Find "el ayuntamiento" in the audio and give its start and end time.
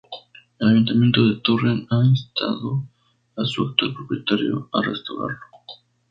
0.57-1.23